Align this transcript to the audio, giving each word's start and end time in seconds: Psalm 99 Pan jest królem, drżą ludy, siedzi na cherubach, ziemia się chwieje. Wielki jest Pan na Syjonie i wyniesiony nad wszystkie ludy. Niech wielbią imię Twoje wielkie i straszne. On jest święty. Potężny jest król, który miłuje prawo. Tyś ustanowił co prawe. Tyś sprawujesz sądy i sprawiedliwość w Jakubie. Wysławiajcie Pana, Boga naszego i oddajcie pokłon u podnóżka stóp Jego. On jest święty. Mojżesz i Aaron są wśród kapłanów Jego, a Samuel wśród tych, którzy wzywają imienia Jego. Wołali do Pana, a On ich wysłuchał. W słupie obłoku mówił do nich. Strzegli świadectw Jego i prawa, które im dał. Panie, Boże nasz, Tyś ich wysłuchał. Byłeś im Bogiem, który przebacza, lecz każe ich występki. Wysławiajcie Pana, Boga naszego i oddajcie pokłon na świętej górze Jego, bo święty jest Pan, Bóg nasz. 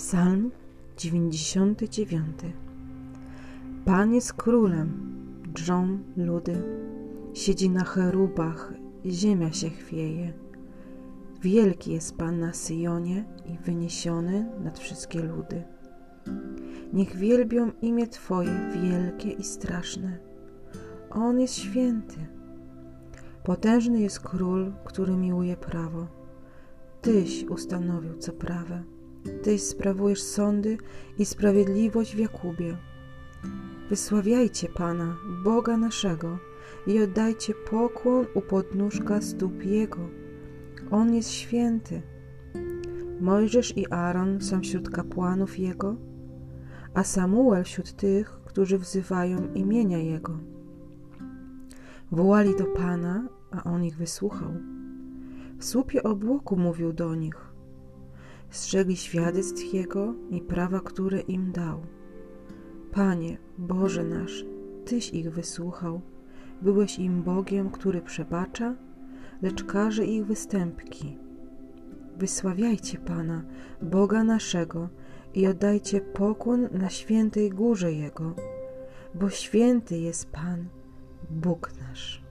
Psalm 0.00 0.50
99 0.96 2.36
Pan 3.84 4.14
jest 4.14 4.32
królem, 4.32 4.88
drżą 5.54 5.98
ludy, 6.16 6.62
siedzi 7.34 7.70
na 7.70 7.84
cherubach, 7.84 8.72
ziemia 9.06 9.52
się 9.52 9.70
chwieje. 9.70 10.32
Wielki 11.42 11.92
jest 11.92 12.16
Pan 12.16 12.40
na 12.40 12.52
Syjonie 12.52 13.24
i 13.46 13.64
wyniesiony 13.64 14.46
nad 14.64 14.78
wszystkie 14.78 15.22
ludy. 15.22 15.62
Niech 16.92 17.16
wielbią 17.16 17.70
imię 17.82 18.06
Twoje 18.06 18.70
wielkie 18.74 19.30
i 19.30 19.44
straszne. 19.44 20.18
On 21.10 21.40
jest 21.40 21.54
święty. 21.54 22.26
Potężny 23.44 24.00
jest 24.00 24.20
król, 24.20 24.72
który 24.84 25.16
miłuje 25.16 25.56
prawo. 25.56 26.06
Tyś 27.00 27.44
ustanowił 27.44 28.18
co 28.18 28.32
prawe. 28.32 28.82
Tyś 29.42 29.62
sprawujesz 29.62 30.22
sądy 30.22 30.78
i 31.18 31.24
sprawiedliwość 31.24 32.16
w 32.16 32.18
Jakubie. 32.18 32.76
Wysławiajcie 33.90 34.68
Pana, 34.68 35.16
Boga 35.44 35.76
naszego 35.76 36.38
i 36.86 37.02
oddajcie 37.02 37.54
pokłon 37.70 38.26
u 38.34 38.40
podnóżka 38.40 39.20
stóp 39.20 39.64
Jego. 39.64 40.08
On 40.90 41.14
jest 41.14 41.30
święty. 41.30 42.02
Mojżesz 43.20 43.76
i 43.76 43.92
Aaron 43.92 44.40
są 44.40 44.60
wśród 44.60 44.90
kapłanów 44.90 45.58
Jego, 45.58 45.96
a 46.94 47.04
Samuel 47.04 47.64
wśród 47.64 47.92
tych, 47.92 48.30
którzy 48.30 48.78
wzywają 48.78 49.52
imienia 49.54 49.98
Jego. 49.98 50.38
Wołali 52.12 52.56
do 52.56 52.64
Pana, 52.64 53.28
a 53.50 53.64
On 53.64 53.84
ich 53.84 53.96
wysłuchał. 53.96 54.52
W 55.58 55.64
słupie 55.64 56.02
obłoku 56.02 56.56
mówił 56.56 56.92
do 56.92 57.14
nich. 57.14 57.49
Strzegli 58.50 58.96
świadectw 58.96 59.74
Jego 59.74 60.14
i 60.30 60.40
prawa, 60.40 60.80
które 60.80 61.20
im 61.20 61.52
dał. 61.52 61.80
Panie, 62.92 63.38
Boże 63.58 64.04
nasz, 64.04 64.44
Tyś 64.84 65.10
ich 65.10 65.32
wysłuchał. 65.32 66.00
Byłeś 66.62 66.98
im 66.98 67.22
Bogiem, 67.22 67.70
który 67.70 68.02
przebacza, 68.02 68.74
lecz 69.42 69.64
każe 69.64 70.04
ich 70.04 70.26
występki. 70.26 71.18
Wysławiajcie 72.16 72.98
Pana, 72.98 73.44
Boga 73.82 74.24
naszego 74.24 74.88
i 75.34 75.46
oddajcie 75.46 76.00
pokłon 76.00 76.68
na 76.72 76.90
świętej 76.90 77.50
górze 77.50 77.92
Jego, 77.92 78.34
bo 79.14 79.30
święty 79.30 79.98
jest 79.98 80.30
Pan, 80.30 80.68
Bóg 81.30 81.70
nasz. 81.80 82.29